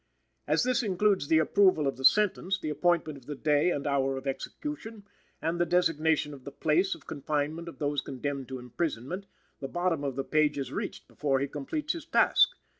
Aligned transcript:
As 0.47 0.63
this 0.63 0.81
includes 0.81 1.27
the 1.27 1.37
approval 1.37 1.85
of 1.85 1.95
the 1.95 2.03
sentences, 2.03 2.59
the 2.59 2.71
appointment 2.71 3.19
of 3.19 3.27
the 3.27 3.35
day 3.35 3.69
and 3.69 3.85
hour 3.85 4.17
of 4.17 4.25
execution, 4.25 5.03
and 5.43 5.59
the 5.59 5.63
designation 5.67 6.33
of 6.33 6.43
the 6.43 6.51
place 6.51 6.95
of 6.95 7.05
confinement 7.05 7.67
of 7.69 7.77
those 7.77 8.01
condemned 8.01 8.47
to 8.47 8.57
imprisonment, 8.57 9.27
the 9.59 9.67
bottom 9.67 10.03
of 10.03 10.15
the 10.15 10.23
page 10.23 10.57
is 10.57 10.71
reached 10.71 11.07
before 11.07 11.39
he 11.39 11.47
completes 11.47 11.93
his 11.93 12.07
task. 12.07 12.49